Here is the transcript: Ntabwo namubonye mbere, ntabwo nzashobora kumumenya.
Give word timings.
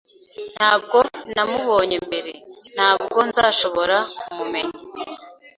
Ntabwo 0.55 0.97
namubonye 1.35 1.97
mbere, 2.07 2.33
ntabwo 2.75 3.19
nzashobora 3.29 3.97
kumumenya. 4.21 4.79